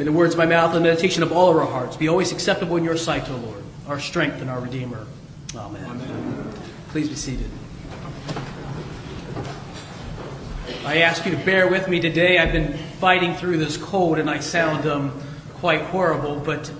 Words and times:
May 0.00 0.04
the 0.04 0.12
words 0.12 0.32
of 0.32 0.38
my 0.38 0.46
mouth 0.46 0.74
and 0.74 0.82
the 0.82 0.88
meditation 0.88 1.22
of 1.22 1.30
all 1.30 1.50
of 1.50 1.58
our 1.58 1.66
hearts 1.66 1.94
be 1.98 2.08
always 2.08 2.32
acceptable 2.32 2.78
in 2.78 2.84
your 2.84 2.96
sight, 2.96 3.28
O 3.28 3.36
Lord, 3.36 3.62
our 3.86 4.00
strength 4.00 4.40
and 4.40 4.48
our 4.48 4.58
Redeemer. 4.58 5.06
Amen. 5.54 5.84
Amen. 5.84 6.54
Please 6.88 7.10
be 7.10 7.14
seated. 7.14 7.50
I 10.86 11.02
ask 11.02 11.26
you 11.26 11.32
to 11.32 11.44
bear 11.44 11.68
with 11.68 11.86
me 11.86 12.00
today. 12.00 12.38
I've 12.38 12.50
been 12.50 12.78
fighting 12.98 13.34
through 13.34 13.58
this 13.58 13.76
cold 13.76 14.18
and 14.18 14.30
I 14.30 14.40
sound 14.40 14.86
um, 14.86 15.20
quite 15.56 15.82
horrible, 15.82 16.40
but 16.40 16.72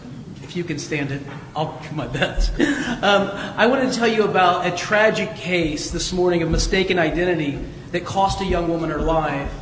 if 0.42 0.56
you 0.56 0.64
can 0.64 0.78
stand 0.78 1.12
it, 1.12 1.20
I'll 1.54 1.78
do 1.90 1.94
my 1.94 2.06
best. 2.06 2.58
Um, 2.58 3.28
I 3.34 3.66
wanted 3.66 3.92
to 3.92 3.98
tell 3.98 4.08
you 4.08 4.24
about 4.24 4.66
a 4.66 4.74
tragic 4.74 5.36
case 5.36 5.90
this 5.90 6.10
morning 6.10 6.42
of 6.42 6.50
mistaken 6.50 6.98
identity 6.98 7.62
that 7.90 8.06
cost 8.06 8.40
a 8.40 8.46
young 8.46 8.68
woman 8.68 8.88
her 8.88 9.02
life. 9.02 9.52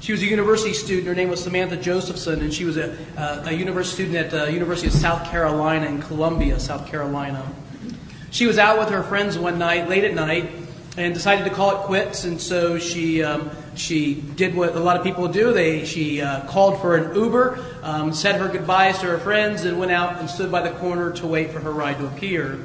She 0.00 0.12
was 0.12 0.22
a 0.22 0.26
university 0.26 0.74
student. 0.74 1.08
Her 1.08 1.14
name 1.14 1.28
was 1.28 1.42
Samantha 1.42 1.76
Josephson, 1.76 2.40
and 2.40 2.54
she 2.54 2.64
was 2.64 2.76
a, 2.76 2.96
uh, 3.16 3.42
a 3.46 3.52
university 3.52 4.04
student 4.04 4.16
at 4.16 4.30
the 4.30 4.44
uh, 4.44 4.46
University 4.46 4.86
of 4.86 4.94
South 4.94 5.28
Carolina 5.28 5.86
in 5.86 6.00
Columbia, 6.00 6.60
South 6.60 6.86
Carolina. 6.86 7.44
She 8.30 8.46
was 8.46 8.58
out 8.58 8.78
with 8.78 8.90
her 8.90 9.02
friends 9.02 9.36
one 9.36 9.58
night, 9.58 9.88
late 9.88 10.04
at 10.04 10.14
night, 10.14 10.50
and 10.96 11.14
decided 11.14 11.44
to 11.44 11.50
call 11.50 11.80
it 11.80 11.86
quits. 11.86 12.24
And 12.24 12.40
so 12.40 12.78
she 12.78 13.24
um, 13.24 13.50
she 13.74 14.14
did 14.14 14.54
what 14.54 14.76
a 14.76 14.80
lot 14.80 14.96
of 14.96 15.02
people 15.02 15.26
do. 15.26 15.52
They 15.52 15.84
she 15.84 16.20
uh, 16.20 16.46
called 16.46 16.80
for 16.80 16.96
an 16.96 17.14
Uber, 17.16 17.64
um, 17.82 18.12
said 18.12 18.40
her 18.40 18.48
goodbyes 18.48 18.98
to 19.00 19.06
her 19.06 19.18
friends, 19.18 19.64
and 19.64 19.80
went 19.80 19.90
out 19.90 20.20
and 20.20 20.30
stood 20.30 20.52
by 20.52 20.62
the 20.62 20.76
corner 20.78 21.12
to 21.14 21.26
wait 21.26 21.50
for 21.50 21.58
her 21.58 21.72
ride 21.72 21.98
to 21.98 22.06
appear. 22.06 22.60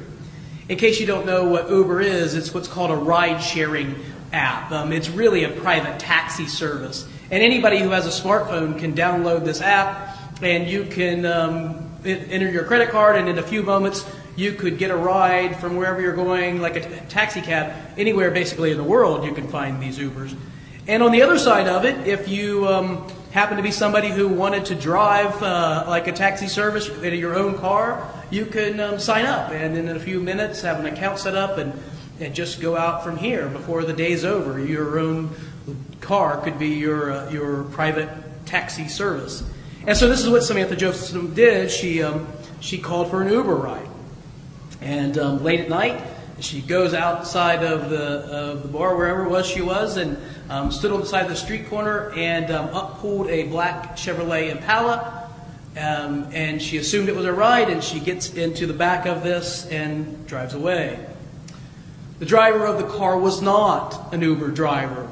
In 0.68 0.78
case 0.78 1.00
you 1.00 1.06
don't 1.06 1.26
know 1.26 1.44
what 1.44 1.68
Uber 1.68 2.00
is, 2.00 2.34
it's 2.34 2.54
what's 2.54 2.68
called 2.68 2.90
a 2.90 2.96
ride 2.96 3.38
sharing 3.38 3.96
app. 4.32 4.70
Um, 4.72 4.92
it's 4.92 5.08
really 5.08 5.44
a 5.44 5.50
private 5.50 5.98
taxi 5.98 6.46
service. 6.46 7.08
And 7.34 7.42
anybody 7.42 7.80
who 7.80 7.90
has 7.90 8.06
a 8.06 8.22
smartphone 8.22 8.78
can 8.78 8.94
download 8.94 9.44
this 9.44 9.60
app 9.60 10.16
and 10.40 10.68
you 10.68 10.84
can 10.84 11.26
um, 11.26 11.90
enter 12.04 12.48
your 12.48 12.62
credit 12.62 12.90
card, 12.90 13.16
and 13.16 13.28
in 13.28 13.38
a 13.38 13.42
few 13.42 13.64
moments, 13.64 14.06
you 14.36 14.52
could 14.52 14.78
get 14.78 14.92
a 14.92 14.96
ride 14.96 15.56
from 15.56 15.74
wherever 15.74 16.00
you're 16.00 16.14
going, 16.14 16.60
like 16.60 16.76
a 16.76 16.88
t- 16.88 17.06
taxi 17.08 17.40
cab, 17.40 17.74
anywhere 17.98 18.30
basically 18.30 18.70
in 18.70 18.76
the 18.76 18.84
world, 18.84 19.24
you 19.24 19.34
can 19.34 19.48
find 19.48 19.82
these 19.82 19.98
Ubers. 19.98 20.36
And 20.86 21.02
on 21.02 21.10
the 21.10 21.22
other 21.22 21.36
side 21.36 21.66
of 21.66 21.84
it, 21.84 22.06
if 22.06 22.28
you 22.28 22.68
um, 22.68 23.10
happen 23.32 23.56
to 23.56 23.64
be 23.64 23.72
somebody 23.72 24.10
who 24.10 24.28
wanted 24.28 24.66
to 24.66 24.76
drive 24.76 25.42
uh, 25.42 25.86
like 25.88 26.06
a 26.06 26.12
taxi 26.12 26.46
service 26.46 26.88
in 26.88 27.14
your 27.14 27.34
own 27.34 27.58
car, 27.58 28.08
you 28.30 28.46
can 28.46 28.78
um, 28.78 29.00
sign 29.00 29.26
up 29.26 29.50
and 29.50 29.76
in 29.76 29.88
a 29.88 29.98
few 29.98 30.20
minutes 30.20 30.60
have 30.60 30.78
an 30.78 30.86
account 30.86 31.18
set 31.18 31.34
up 31.34 31.58
and, 31.58 31.72
and 32.20 32.32
just 32.32 32.60
go 32.60 32.76
out 32.76 33.02
from 33.02 33.16
here 33.16 33.48
before 33.48 33.82
the 33.82 33.92
day's 33.92 34.24
over. 34.24 34.64
Your 34.64 35.00
own 35.00 35.34
car 36.04 36.40
could 36.40 36.58
be 36.58 36.68
your, 36.68 37.12
uh, 37.12 37.30
your 37.30 37.64
private 37.64 38.08
taxi 38.46 38.88
service. 38.88 39.42
And 39.86 39.96
so 39.96 40.08
this 40.08 40.20
is 40.20 40.30
what 40.30 40.42
Samantha 40.42 40.76
Josephson 40.76 41.34
did. 41.34 41.70
She, 41.70 42.02
um, 42.02 42.26
she 42.60 42.78
called 42.78 43.10
for 43.10 43.22
an 43.22 43.32
Uber 43.32 43.54
ride. 43.54 43.88
And 44.80 45.18
um, 45.18 45.42
late 45.42 45.60
at 45.60 45.68
night, 45.68 46.02
she 46.40 46.60
goes 46.60 46.94
outside 46.94 47.62
of 47.64 47.90
the, 47.90 48.02
of 48.02 48.62
the 48.62 48.68
bar, 48.68 48.96
wherever 48.96 49.24
it 49.24 49.30
was 49.30 49.46
she 49.46 49.62
was, 49.62 49.96
and 49.96 50.16
um, 50.50 50.70
stood 50.70 50.92
on 50.92 51.00
the 51.00 51.06
side 51.06 51.22
of 51.24 51.30
the 51.30 51.36
street 51.36 51.68
corner 51.68 52.12
and 52.12 52.50
um, 52.50 52.68
uppulled 52.68 53.28
a 53.28 53.44
black 53.44 53.96
Chevrolet 53.96 54.50
Impala. 54.50 55.30
Um, 55.76 56.28
and 56.32 56.62
she 56.62 56.76
assumed 56.78 57.08
it 57.08 57.16
was 57.16 57.26
a 57.26 57.32
ride, 57.32 57.68
and 57.68 57.82
she 57.82 57.98
gets 57.98 58.34
into 58.34 58.66
the 58.66 58.74
back 58.74 59.06
of 59.06 59.22
this 59.22 59.66
and 59.66 60.26
drives 60.26 60.54
away. 60.54 61.04
The 62.20 62.26
driver 62.26 62.64
of 62.64 62.78
the 62.78 62.86
car 62.86 63.18
was 63.18 63.42
not 63.42 64.12
an 64.12 64.22
Uber 64.22 64.48
driver, 64.52 65.08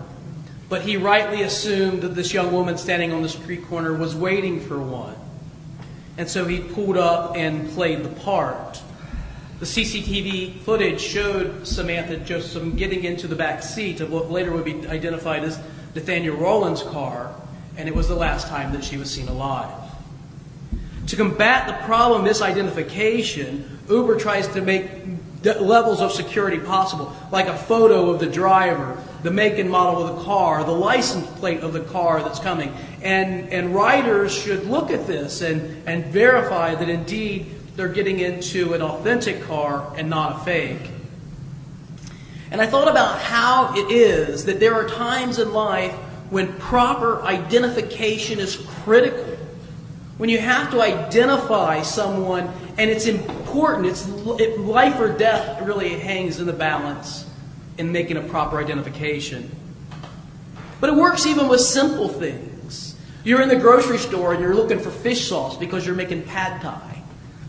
but 0.72 0.80
he 0.80 0.96
rightly 0.96 1.42
assumed 1.42 2.00
that 2.00 2.14
this 2.14 2.32
young 2.32 2.50
woman 2.50 2.78
standing 2.78 3.12
on 3.12 3.20
the 3.20 3.28
street 3.28 3.62
corner 3.66 3.92
was 3.92 4.14
waiting 4.14 4.58
for 4.58 4.80
one. 4.80 5.14
And 6.16 6.26
so 6.26 6.46
he 6.46 6.60
pulled 6.60 6.96
up 6.96 7.36
and 7.36 7.68
played 7.72 8.02
the 8.02 8.08
part. 8.08 8.80
The 9.60 9.66
CCTV 9.66 10.60
footage 10.60 10.98
showed 10.98 11.66
Samantha 11.66 12.16
Joseph 12.16 12.74
getting 12.76 13.04
into 13.04 13.28
the 13.28 13.36
back 13.36 13.62
seat 13.62 14.00
of 14.00 14.11
what 14.11 14.30
later 14.30 14.50
would 14.50 14.64
be 14.64 14.86
identified 14.88 15.44
as 15.44 15.61
Nathaniel 15.94 16.36
Rowland's 16.36 16.82
car, 16.82 17.34
and 17.77 17.86
it 17.86 17.94
was 17.94 18.08
the 18.08 18.16
last 18.16 18.48
time 18.48 18.72
that 18.72 18.82
she 18.82 18.96
was 18.96 19.11
seen 19.11 19.28
alive. 19.28 19.78
To 21.08 21.16
combat 21.16 21.66
the 21.66 21.84
problem 21.84 22.24
misidentification, 22.24 23.64
Uber 23.90 24.18
tries 24.18 24.48
to 24.48 24.62
make 24.62 24.86
levels 25.45 26.01
of 26.01 26.13
security 26.13 26.58
possible, 26.58 27.14
like 27.30 27.47
a 27.47 27.57
photo 27.57 28.11
of 28.11 28.20
the 28.20 28.27
driver, 28.27 29.03
the 29.23 29.30
make 29.30 29.58
and 29.58 29.70
model 29.70 30.07
of 30.07 30.17
the 30.17 30.25
car, 30.25 30.64
the 30.64 30.73
license 30.73 31.27
plate 31.39 31.61
of 31.61 31.73
the 31.73 31.80
car 31.80 32.23
that's 32.23 32.39
coming. 32.39 32.75
And, 33.03 33.48
and 33.51 33.75
riders 33.75 34.35
should 34.35 34.64
look 34.64 34.91
at 34.91 35.07
this 35.07 35.42
and, 35.42 35.86
and 35.86 36.07
verify 36.07 36.75
that 36.75 36.89
indeed 36.89 37.55
they're 37.77 37.89
getting 37.89 38.20
into 38.20 38.75
an 38.75 38.83
authentic 38.83 39.42
car 39.45 39.92
and 39.97 40.11
not 40.11 40.36
a 40.36 40.45
fake. 40.45 40.91
And 42.51 42.61
I 42.61 42.67
thought 42.67 42.89
about 42.89 43.19
how 43.19 43.74
it 43.74 43.91
is 43.91 44.45
that 44.45 44.61
there 44.61 44.74
are 44.74 44.86
times 44.86 45.39
in 45.39 45.53
life 45.53 45.92
when 46.29 46.53
proper 46.55 47.23
identification 47.23 48.39
is 48.39 48.57
critical. 48.57 49.39
When 50.19 50.29
you 50.29 50.39
have 50.39 50.70
to 50.73 50.83
identify 50.83 51.83
someone 51.83 52.53
and 52.82 52.90
it's 52.90 53.06
important, 53.06 53.86
it's 53.86 54.08
it, 54.40 54.58
life 54.58 54.98
or 54.98 55.16
death 55.16 55.62
really 55.62 55.90
hangs 56.00 56.40
in 56.40 56.46
the 56.46 56.52
balance 56.52 57.24
in 57.78 57.92
making 57.92 58.16
a 58.16 58.22
proper 58.22 58.58
identification. 58.58 59.48
But 60.80 60.90
it 60.90 60.96
works 60.96 61.24
even 61.24 61.46
with 61.46 61.60
simple 61.60 62.08
things. 62.08 62.96
You're 63.22 63.40
in 63.40 63.48
the 63.48 63.56
grocery 63.56 63.98
store 63.98 64.32
and 64.32 64.42
you're 64.42 64.56
looking 64.56 64.80
for 64.80 64.90
fish 64.90 65.28
sauce 65.28 65.56
because 65.56 65.86
you're 65.86 65.94
making 65.94 66.24
pad 66.24 66.60
thai. 66.60 67.04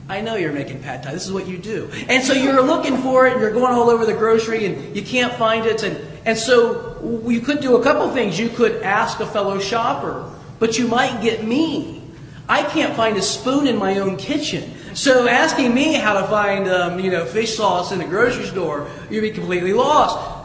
I 0.07 0.21
know 0.21 0.35
you're 0.35 0.53
making 0.53 0.83
pad 0.83 1.01
thai. 1.01 1.13
This 1.13 1.25
is 1.25 1.33
what 1.33 1.47
you 1.47 1.57
do. 1.57 1.89
And 2.07 2.23
so 2.23 2.33
you're 2.33 2.61
looking 2.61 2.97
for 2.97 3.25
it 3.25 3.33
and 3.33 3.41
you're 3.41 3.53
going 3.53 3.73
all 3.73 3.89
over 3.89 4.05
the 4.05 4.13
grocery 4.13 4.67
and 4.67 4.95
you 4.95 5.01
can't 5.01 5.33
find 5.33 5.65
it. 5.65 5.81
And, 5.81 5.99
and 6.25 6.37
so 6.37 7.23
you 7.27 7.41
could 7.41 7.59
do 7.59 7.77
a 7.77 7.83
couple 7.83 8.07
things. 8.11 8.37
You 8.37 8.49
could 8.49 8.83
ask 8.83 9.19
a 9.19 9.25
fellow 9.25 9.59
shopper, 9.59 10.31
but 10.59 10.77
you 10.77 10.87
might 10.87 11.23
get 11.23 11.43
me. 11.43 12.03
I 12.47 12.61
can't 12.61 12.95
find 12.95 13.17
a 13.17 13.21
spoon 13.23 13.65
in 13.65 13.77
my 13.77 13.97
own 13.97 14.17
kitchen. 14.17 14.75
So 14.95 15.27
asking 15.27 15.73
me 15.73 15.93
how 15.93 16.13
to 16.21 16.27
find, 16.27 16.67
um, 16.67 16.99
you 16.99 17.09
know, 17.09 17.25
fish 17.25 17.55
sauce 17.55 17.91
in 17.91 17.99
the 17.99 18.05
grocery 18.05 18.45
store, 18.45 18.89
you'd 19.09 19.21
be 19.21 19.31
completely 19.31 19.73
lost. 19.73 20.41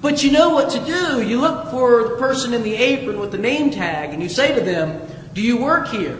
But 0.00 0.22
you 0.22 0.32
know 0.32 0.50
what 0.50 0.70
to 0.70 0.84
do. 0.84 1.22
You 1.22 1.40
look 1.40 1.70
for 1.70 2.08
the 2.08 2.16
person 2.16 2.54
in 2.54 2.62
the 2.62 2.74
apron 2.74 3.18
with 3.18 3.32
the 3.32 3.38
name 3.38 3.70
tag 3.70 4.10
and 4.10 4.22
you 4.22 4.28
say 4.28 4.54
to 4.54 4.60
them, 4.60 5.06
do 5.34 5.42
you 5.42 5.58
work 5.58 5.88
here? 5.88 6.18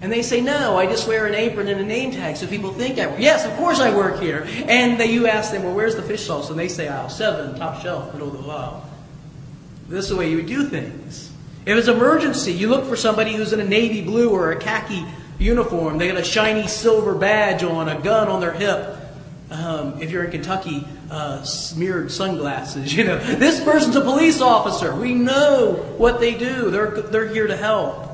And 0.00 0.10
they 0.10 0.22
say, 0.22 0.40
no, 0.40 0.78
I 0.78 0.86
just 0.86 1.06
wear 1.06 1.26
an 1.26 1.34
apron 1.34 1.68
and 1.68 1.78
a 1.78 1.84
name 1.84 2.10
tag 2.10 2.36
so 2.36 2.46
people 2.46 2.72
think 2.72 2.98
I 2.98 3.08
work. 3.08 3.20
Yes, 3.20 3.44
of 3.44 3.52
course 3.56 3.80
I 3.80 3.94
work 3.94 4.18
here. 4.18 4.46
And 4.66 4.98
they, 4.98 5.12
you 5.12 5.26
ask 5.26 5.52
them, 5.52 5.62
well, 5.62 5.74
where's 5.74 5.94
the 5.94 6.02
fish 6.02 6.26
sauce? 6.26 6.48
And 6.48 6.58
they 6.58 6.68
say, 6.68 6.88
aisle 6.88 7.10
seven, 7.10 7.54
top 7.58 7.82
shelf, 7.82 8.12
middle 8.14 8.34
of 8.34 8.42
the 8.42 8.50
aisle. 8.50 8.88
This 9.88 10.04
is 10.04 10.10
the 10.10 10.16
way 10.16 10.30
you 10.30 10.36
would 10.36 10.46
do 10.46 10.68
things. 10.68 11.30
If 11.66 11.76
it's 11.76 11.88
emergency, 11.88 12.52
you 12.52 12.68
look 12.68 12.86
for 12.86 12.96
somebody 12.96 13.34
who's 13.34 13.52
in 13.52 13.60
a 13.60 13.64
navy 13.64 14.00
blue 14.02 14.30
or 14.30 14.52
a 14.52 14.58
khaki 14.58 15.04
uniform. 15.40 15.98
They 15.98 16.08
got 16.08 16.18
a 16.18 16.24
shiny 16.24 16.68
silver 16.68 17.14
badge 17.14 17.64
on, 17.64 17.88
a 17.88 17.98
gun 18.00 18.28
on 18.28 18.40
their 18.40 18.52
hip. 18.52 18.96
Um, 19.50 20.00
if 20.00 20.10
you're 20.10 20.22
in 20.22 20.30
Kentucky, 20.30 20.86
uh, 21.10 21.42
smeared 21.42 22.12
sunglasses. 22.12 22.94
You 23.00 23.04
know, 23.04 23.18
this 23.18 23.62
person's 23.64 23.96
a 23.96 24.00
police 24.00 24.40
officer. 24.40 24.94
We 24.94 25.14
know 25.14 25.72
what 25.96 26.20
they 26.20 26.34
do. 26.34 26.70
They're 26.70 26.90
they're 26.90 27.28
here 27.28 27.46
to 27.46 27.56
help. 27.56 28.08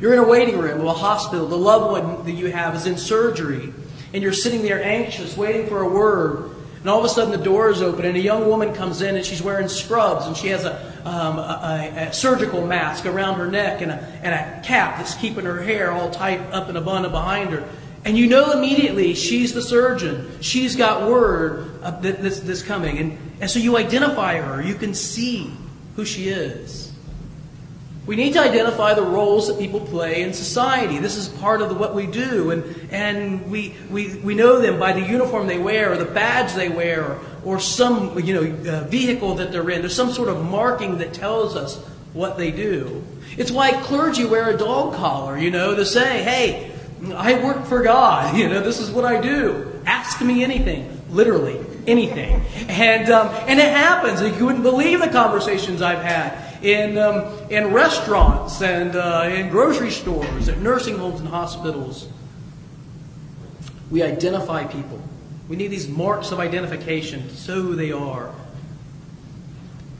You're 0.00 0.12
in 0.12 0.18
a 0.18 0.26
waiting 0.26 0.58
room 0.58 0.80
of 0.80 0.86
a 0.86 0.92
hospital. 0.92 1.46
The 1.46 1.58
loved 1.58 1.90
one 1.90 2.24
that 2.24 2.32
you 2.32 2.50
have 2.50 2.74
is 2.74 2.86
in 2.86 2.96
surgery, 2.96 3.72
and 4.14 4.22
you're 4.22 4.32
sitting 4.32 4.62
there 4.62 4.82
anxious, 4.82 5.36
waiting 5.36 5.66
for 5.66 5.82
a 5.82 5.88
word. 5.88 6.52
And 6.80 6.88
all 6.88 6.98
of 6.98 7.04
a 7.04 7.08
sudden, 7.08 7.32
the 7.32 7.44
door 7.44 7.70
is 7.70 7.82
open, 7.82 8.04
and 8.04 8.16
a 8.16 8.20
young 8.20 8.46
woman 8.46 8.74
comes 8.74 9.00
in, 9.02 9.16
and 9.16 9.24
she's 9.24 9.42
wearing 9.42 9.68
scrubs, 9.68 10.26
and 10.26 10.36
she 10.36 10.48
has 10.48 10.64
a, 10.64 10.95
um, 11.06 11.38
a, 11.38 12.08
a, 12.08 12.12
surgical 12.12 12.66
mask 12.66 13.06
around 13.06 13.38
her 13.38 13.46
neck 13.46 13.80
and 13.80 13.92
a, 13.92 13.94
and 14.22 14.34
a 14.34 14.66
cap 14.66 14.98
that's 14.98 15.14
keeping 15.14 15.44
her 15.44 15.62
hair 15.62 15.92
all 15.92 16.10
tight 16.10 16.40
up 16.50 16.68
in 16.68 16.76
a 16.76 16.80
bun 16.80 17.02
behind 17.10 17.50
her. 17.50 17.66
And 18.04 18.18
you 18.18 18.26
know 18.26 18.50
immediately 18.52 19.14
she's 19.14 19.52
the 19.52 19.62
surgeon. 19.62 20.30
She's 20.40 20.74
got 20.74 21.08
word 21.08 21.80
that's, 22.02 22.40
that's 22.40 22.62
coming. 22.62 22.98
And, 22.98 23.18
and 23.40 23.50
so 23.50 23.58
you 23.58 23.76
identify 23.76 24.40
her. 24.40 24.60
You 24.60 24.74
can 24.74 24.94
see 24.94 25.52
who 25.94 26.04
she 26.04 26.28
is. 26.28 26.92
We 28.06 28.14
need 28.14 28.34
to 28.34 28.40
identify 28.40 28.94
the 28.94 29.02
roles 29.02 29.48
that 29.48 29.58
people 29.58 29.80
play 29.80 30.22
in 30.22 30.32
society. 30.32 30.98
This 30.98 31.16
is 31.16 31.28
part 31.28 31.60
of 31.60 31.68
the, 31.68 31.74
what 31.74 31.92
we 31.92 32.06
do, 32.06 32.52
and, 32.52 32.92
and 32.92 33.50
we, 33.50 33.74
we, 33.90 34.14
we 34.18 34.34
know 34.34 34.60
them 34.60 34.78
by 34.78 34.92
the 34.92 35.00
uniform 35.00 35.48
they 35.48 35.58
wear, 35.58 35.92
or 35.92 35.96
the 35.96 36.04
badge 36.04 36.54
they 36.54 36.68
wear, 36.68 37.04
or, 37.04 37.20
or 37.44 37.60
some 37.60 38.16
you 38.20 38.34
know, 38.34 38.70
uh, 38.70 38.84
vehicle 38.84 39.34
that 39.36 39.50
they're 39.50 39.68
in. 39.70 39.80
There's 39.80 39.94
some 39.94 40.12
sort 40.12 40.28
of 40.28 40.44
marking 40.44 40.98
that 40.98 41.14
tells 41.14 41.56
us 41.56 41.78
what 42.12 42.38
they 42.38 42.52
do. 42.52 43.04
It's 43.36 43.50
why 43.50 43.72
clergy 43.82 44.24
wear 44.24 44.50
a 44.50 44.56
dog 44.56 44.94
collar, 44.94 45.36
you 45.36 45.50
know, 45.50 45.74
to 45.74 45.84
say, 45.84 46.22
hey, 46.22 46.70
I 47.12 47.42
work 47.42 47.66
for 47.66 47.82
God. 47.82 48.36
You 48.36 48.48
know, 48.48 48.62
this 48.62 48.78
is 48.78 48.90
what 48.90 49.04
I 49.04 49.20
do. 49.20 49.80
Ask 49.84 50.22
me 50.22 50.44
anything. 50.44 50.92
Literally, 51.10 51.58
anything. 51.86 52.40
And, 52.68 53.10
um, 53.10 53.28
and 53.48 53.58
it 53.58 53.70
happens. 53.70 54.20
You 54.20 54.46
wouldn't 54.46 54.64
believe 54.64 55.00
the 55.00 55.08
conversations 55.08 55.82
I've 55.82 56.02
had 56.02 56.45
in, 56.66 56.98
um, 56.98 57.32
in 57.48 57.72
restaurants 57.72 58.60
and 58.60 58.96
uh, 58.96 59.30
in 59.32 59.48
grocery 59.50 59.92
stores, 59.92 60.48
at 60.48 60.58
nursing 60.58 60.98
homes 60.98 61.20
and 61.20 61.28
hospitals. 61.28 62.08
We 63.88 64.02
identify 64.02 64.64
people. 64.64 65.00
We 65.48 65.54
need 65.54 65.68
these 65.68 65.86
marks 65.86 66.32
of 66.32 66.40
identification, 66.40 67.30
so 67.30 67.74
they 67.74 67.92
are. 67.92 68.34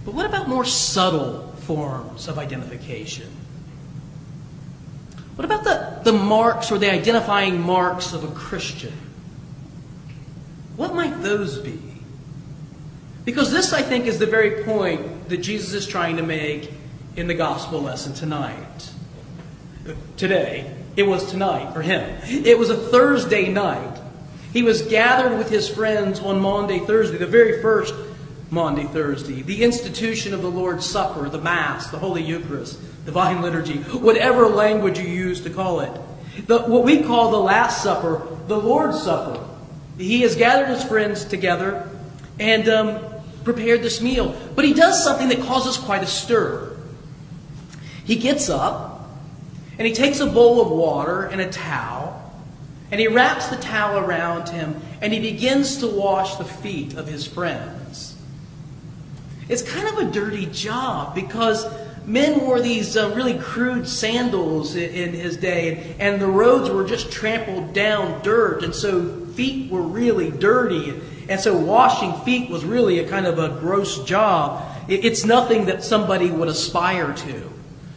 But 0.04 0.14
what 0.14 0.26
about 0.26 0.48
more 0.48 0.64
subtle 0.64 1.52
forms 1.60 2.26
of 2.26 2.36
identification? 2.36 3.30
What 5.36 5.44
about 5.44 5.62
the, 5.62 6.00
the 6.10 6.18
marks 6.18 6.72
or 6.72 6.78
the 6.78 6.90
identifying 6.90 7.60
marks 7.60 8.12
of 8.12 8.24
a 8.24 8.34
Christian? 8.34 8.94
What 10.74 10.96
might 10.96 11.22
those 11.22 11.60
be? 11.60 11.80
Because 13.24 13.52
this, 13.52 13.72
I 13.72 13.82
think, 13.82 14.06
is 14.06 14.18
the 14.18 14.26
very 14.26 14.64
point 14.64 15.15
that 15.28 15.38
Jesus 15.38 15.72
is 15.72 15.86
trying 15.86 16.16
to 16.16 16.22
make 16.22 16.70
in 17.16 17.26
the 17.26 17.34
gospel 17.34 17.80
lesson 17.80 18.14
tonight. 18.14 18.90
Today, 20.16 20.74
it 20.96 21.04
was 21.04 21.30
tonight 21.30 21.72
for 21.72 21.82
him. 21.82 22.18
It 22.24 22.58
was 22.58 22.70
a 22.70 22.76
Thursday 22.76 23.48
night. 23.48 24.00
He 24.52 24.62
was 24.62 24.82
gathered 24.82 25.36
with 25.36 25.50
his 25.50 25.68
friends 25.68 26.20
on 26.20 26.40
Maundy, 26.40 26.78
Thursday, 26.80 27.18
the 27.18 27.26
very 27.26 27.60
first 27.60 27.94
Maundy, 28.50 28.84
Thursday, 28.84 29.42
the 29.42 29.62
institution 29.62 30.32
of 30.32 30.42
the 30.42 30.50
Lord's 30.50 30.86
Supper, 30.86 31.28
the 31.28 31.40
Mass, 31.40 31.88
the 31.88 31.98
Holy 31.98 32.22
Eucharist, 32.22 32.80
divine 33.04 33.42
liturgy, 33.42 33.78
whatever 33.78 34.46
language 34.46 34.98
you 34.98 35.06
use 35.06 35.40
to 35.42 35.50
call 35.50 35.80
it. 35.80 35.92
The, 36.46 36.60
what 36.62 36.84
we 36.84 37.02
call 37.02 37.30
the 37.30 37.38
Last 37.38 37.82
Supper, 37.82 38.26
the 38.46 38.58
Lord's 38.58 39.02
Supper. 39.02 39.42
He 39.98 40.22
has 40.22 40.36
gathered 40.36 40.68
his 40.68 40.84
friends 40.84 41.24
together 41.24 41.88
and 42.38 42.68
um, 42.68 42.98
prepared 43.46 43.80
this 43.80 44.02
meal. 44.02 44.36
But 44.56 44.64
he 44.64 44.74
does 44.74 45.02
something 45.04 45.28
that 45.28 45.40
causes 45.40 45.76
quite 45.76 46.02
a 46.02 46.06
stir. 46.06 46.76
He 48.04 48.16
gets 48.16 48.50
up 48.50 49.08
and 49.78 49.86
he 49.86 49.94
takes 49.94 50.18
a 50.18 50.26
bowl 50.26 50.60
of 50.60 50.68
water 50.68 51.22
and 51.22 51.40
a 51.40 51.48
towel 51.48 52.12
and 52.90 53.00
he 53.00 53.06
wraps 53.06 53.46
the 53.46 53.56
towel 53.56 53.98
around 53.98 54.48
him 54.48 54.74
and 55.00 55.12
he 55.12 55.20
begins 55.20 55.78
to 55.78 55.86
wash 55.86 56.34
the 56.34 56.44
feet 56.44 56.94
of 56.94 57.06
his 57.06 57.24
friends. 57.24 58.16
It's 59.48 59.62
kind 59.62 59.86
of 59.86 60.08
a 60.08 60.10
dirty 60.10 60.46
job 60.46 61.14
because 61.14 61.66
men 62.04 62.40
wore 62.40 62.60
these 62.60 62.96
uh, 62.96 63.12
really 63.14 63.38
crude 63.38 63.86
sandals 63.86 64.74
in, 64.74 64.90
in 64.90 65.12
his 65.12 65.36
day, 65.36 65.94
and, 65.98 66.00
and, 66.00 66.22
the 66.22 66.26
roads 66.26 66.70
were 66.70 66.84
just 66.84 67.10
trampled 67.10 67.72
down 67.72 68.22
dirt, 68.22 68.62
and 68.62 68.74
so 68.74 69.26
feet 69.34 69.70
were 69.70 69.82
really 69.82 70.30
dirty. 70.30 71.00
And, 71.28 71.40
so 71.40 71.56
washing 71.56 72.12
feet 72.24 72.50
was 72.50 72.64
really 72.64 72.98
a 72.98 73.08
kind 73.08 73.26
of 73.26 73.38
a 73.38 73.48
gross 73.60 74.04
job. 74.04 74.64
It's 74.88 75.24
nothing 75.24 75.66
that 75.66 75.82
somebody 75.82 76.30
would 76.30 76.48
aspire 76.48 77.12
to. 77.12 77.52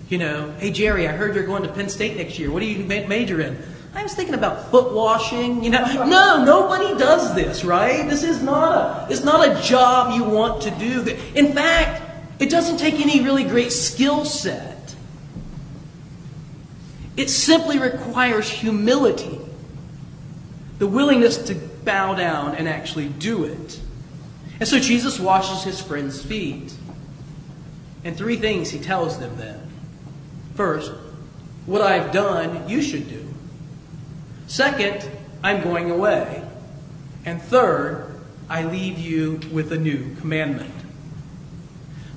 You 0.09 0.17
know, 0.17 0.51
hey 0.57 0.71
Jerry, 0.71 1.07
I 1.07 1.11
heard 1.11 1.35
you're 1.35 1.45
going 1.45 1.63
to 1.63 1.69
Penn 1.69 1.89
State 1.89 2.17
next 2.17 2.39
year. 2.39 2.51
What 2.51 2.61
do 2.61 2.65
you 2.65 2.83
major 2.83 3.41
in? 3.41 3.57
I 3.93 4.03
was 4.03 4.13
thinking 4.13 4.35
about 4.35 4.71
foot 4.71 4.93
washing. 4.93 5.63
You 5.63 5.71
know, 5.71 5.85
no, 6.05 6.43
nobody 6.43 6.97
does 6.97 7.35
this, 7.35 7.63
right? 7.63 8.09
This 8.09 8.23
is 8.23 8.41
not 8.41 9.07
a, 9.09 9.11
it's 9.11 9.23
not 9.23 9.47
a 9.47 9.61
job 9.61 10.15
you 10.15 10.23
want 10.23 10.63
to 10.63 10.71
do. 10.71 11.17
In 11.35 11.53
fact, 11.53 12.03
it 12.39 12.49
doesn't 12.49 12.77
take 12.77 12.95
any 12.95 13.21
really 13.21 13.43
great 13.43 13.71
skill 13.71 14.25
set. 14.25 14.95
It 17.17 17.29
simply 17.29 17.77
requires 17.77 18.49
humility, 18.49 19.39
the 20.77 20.87
willingness 20.87 21.37
to 21.47 21.68
bow 21.83 22.15
down 22.15 22.55
and 22.55 22.67
actually 22.67 23.09
do 23.09 23.43
it. 23.43 23.79
And 24.59 24.67
so 24.67 24.79
Jesus 24.79 25.19
washes 25.19 25.63
his 25.63 25.81
friends' 25.81 26.21
feet. 26.23 26.73
And 28.03 28.15
three 28.15 28.37
things 28.37 28.69
he 28.69 28.79
tells 28.79 29.19
them 29.19 29.37
then. 29.37 29.59
First, 30.55 30.91
what 31.65 31.81
I've 31.81 32.11
done, 32.11 32.67
you 32.67 32.81
should 32.81 33.09
do. 33.09 33.25
Second, 34.47 35.09
I'm 35.43 35.61
going 35.61 35.91
away. 35.91 36.43
And 37.25 37.41
third, 37.41 38.19
I 38.49 38.63
leave 38.63 38.97
you 38.97 39.39
with 39.51 39.71
a 39.71 39.77
new 39.77 40.15
commandment. 40.15 40.73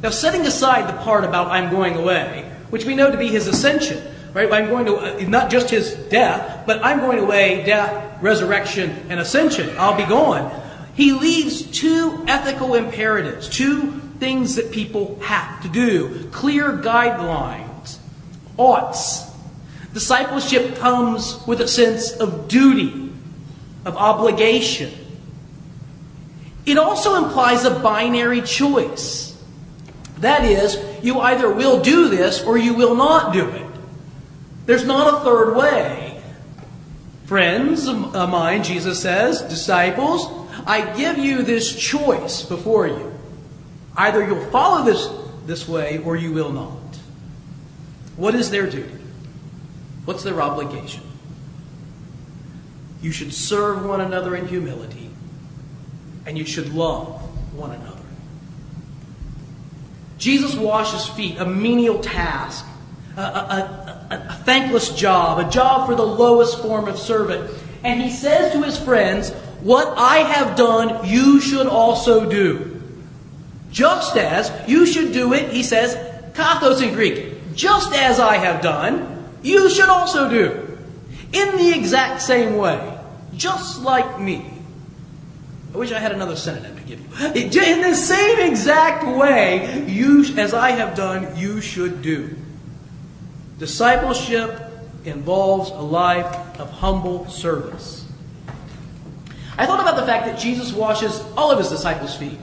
Now, 0.02 0.10
setting 0.10 0.46
aside 0.46 0.88
the 0.88 0.98
part 1.02 1.24
about 1.24 1.48
I'm 1.48 1.70
going 1.70 1.94
away, 1.94 2.50
which 2.70 2.84
we 2.84 2.94
know 2.94 3.10
to 3.10 3.18
be 3.18 3.28
his 3.28 3.46
ascension, 3.46 4.02
right? 4.34 4.52
I'm 4.52 4.68
going 4.68 4.86
to, 4.86 4.96
uh, 4.96 5.28
not 5.28 5.50
just 5.50 5.70
his 5.70 5.92
death, 5.92 6.64
but 6.66 6.84
I'm 6.84 7.00
going 7.00 7.18
away, 7.18 7.64
death, 7.64 8.22
resurrection, 8.22 9.06
and 9.08 9.20
ascension. 9.20 9.74
I'll 9.78 9.96
be 9.96 10.04
gone. 10.04 10.60
He 10.94 11.12
leaves 11.12 11.62
two 11.62 12.24
ethical 12.26 12.74
imperatives, 12.74 13.48
two 13.48 13.92
things 14.18 14.56
that 14.56 14.72
people 14.72 15.18
have 15.20 15.62
to 15.62 15.68
do, 15.68 16.28
clear 16.30 16.72
guidelines, 16.72 17.98
oughts, 18.56 19.32
Discipleship 19.92 20.76
comes 20.76 21.46
with 21.46 21.60
a 21.60 21.68
sense 21.68 22.12
of 22.12 22.48
duty, 22.48 23.12
of 23.84 23.96
obligation. 23.96 24.90
It 26.64 26.78
also 26.78 27.22
implies 27.22 27.64
a 27.64 27.78
binary 27.78 28.40
choice. 28.40 29.36
That 30.18 30.44
is, 30.44 30.78
you 31.04 31.20
either 31.20 31.52
will 31.52 31.82
do 31.82 32.08
this 32.08 32.42
or 32.42 32.56
you 32.56 32.74
will 32.74 32.94
not 32.94 33.34
do 33.34 33.48
it. 33.48 33.66
There's 34.66 34.84
not 34.84 35.14
a 35.14 35.24
third 35.24 35.56
way. 35.56 36.22
Friends 37.26 37.88
of 37.88 38.12
mine, 38.30 38.62
Jesus 38.62 39.00
says, 39.00 39.42
disciples, 39.42 40.26
I 40.66 40.94
give 40.96 41.18
you 41.18 41.42
this 41.42 41.74
choice 41.74 42.42
before 42.42 42.86
you. 42.86 43.12
Either 43.96 44.26
you'll 44.26 44.50
follow 44.50 44.84
this 44.84 45.08
this 45.46 45.68
way 45.68 45.98
or 45.98 46.16
you 46.16 46.32
will 46.32 46.52
not. 46.52 46.78
What 48.16 48.34
is 48.34 48.50
their 48.50 48.68
duty? 48.68 48.98
What's 50.04 50.22
their 50.22 50.40
obligation? 50.40 51.02
You 53.00 53.12
should 53.12 53.32
serve 53.32 53.84
one 53.84 54.00
another 54.00 54.36
in 54.36 54.46
humility, 54.46 55.10
and 56.24 56.38
you 56.38 56.44
should 56.44 56.72
love 56.72 57.20
one 57.56 57.72
another. 57.72 57.98
Jesus 60.18 60.54
washes 60.54 61.06
feet, 61.08 61.36
a 61.38 61.44
menial 61.44 61.98
task, 61.98 62.64
a, 63.16 63.20
a, 63.20 63.81
a, 64.12 64.32
thankless 64.44 64.94
job, 64.94 65.38
a 65.38 65.50
job 65.50 65.86
for 65.86 65.94
the 65.94 66.06
lowest 66.06 66.60
form 66.60 66.88
of 66.88 66.98
servant. 66.98 67.50
And 67.84 68.00
he 68.00 68.10
says 68.10 68.52
to 68.52 68.62
his 68.62 68.78
friends, 68.78 69.30
What 69.60 69.94
I 69.96 70.18
have 70.18 70.56
done, 70.56 71.06
you 71.06 71.40
should 71.40 71.66
also 71.66 72.28
do. 72.28 72.82
Just 73.70 74.16
as 74.16 74.52
you 74.68 74.86
should 74.86 75.12
do 75.12 75.32
it, 75.32 75.50
he 75.50 75.62
says, 75.62 75.96
kathos 76.34 76.82
in 76.82 76.94
Greek, 76.94 77.54
just 77.54 77.94
as 77.94 78.20
I 78.20 78.36
have 78.36 78.62
done, 78.62 79.28
you 79.42 79.70
should 79.70 79.88
also 79.88 80.28
do. 80.28 80.78
In 81.32 81.56
the 81.56 81.72
exact 81.74 82.20
same 82.20 82.56
way. 82.56 82.98
Just 83.34 83.80
like 83.80 84.20
me. 84.20 84.52
I 85.74 85.78
wish 85.78 85.90
I 85.90 85.98
had 85.98 86.12
another 86.12 86.36
synonym 86.36 86.76
to 86.76 86.82
give 86.82 87.00
you. 87.00 87.42
In 87.62 87.80
the 87.80 87.94
same 87.94 88.50
exact 88.50 89.06
way, 89.06 89.86
you, 89.88 90.22
as 90.36 90.52
I 90.52 90.72
have 90.72 90.94
done, 90.94 91.34
you 91.36 91.62
should 91.62 92.02
do. 92.02 92.36
Discipleship 93.62 94.60
involves 95.04 95.70
a 95.70 95.74
life 95.74 96.26
of 96.58 96.68
humble 96.68 97.28
service. 97.28 98.04
I 99.56 99.66
thought 99.66 99.78
about 99.78 99.94
the 99.94 100.04
fact 100.04 100.26
that 100.26 100.36
Jesus 100.36 100.72
washes 100.72 101.22
all 101.36 101.52
of 101.52 101.58
his 101.58 101.68
disciples' 101.68 102.16
feet 102.16 102.40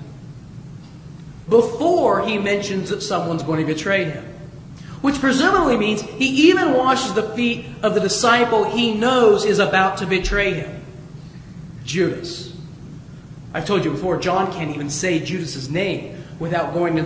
before 1.50 2.26
he 2.26 2.38
mentions 2.38 2.90
that 2.92 3.02
someone's 3.02 3.44
going 3.44 3.60
to 3.60 3.66
betray 3.66 4.06
him. 4.06 4.24
Which 5.02 5.20
presumably 5.20 5.76
means 5.76 6.00
he 6.00 6.52
even 6.52 6.74
washes 6.74 7.14
the 7.14 7.30
feet 7.36 7.66
of 7.84 7.96
the 7.96 8.00
disciple 8.00 8.64
he 8.64 8.94
knows 8.94 9.44
is 9.44 9.60
about 9.60 9.98
to 9.98 10.06
betray 10.06 10.54
him 10.54 10.86
Judas. 11.84 12.56
I've 13.54 13.66
told 13.66 13.84
you 13.84 13.92
before, 13.92 14.20
John 14.20 14.54
can't 14.54 14.74
even 14.74 14.90
say 14.90 15.20
Judas's 15.20 15.70
name 15.70 16.24
without 16.40 16.74
going 16.74 16.96
to 16.96 17.04